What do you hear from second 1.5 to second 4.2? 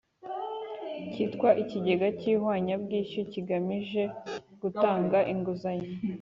Ikigega cy ihwanyabwishyu kigamije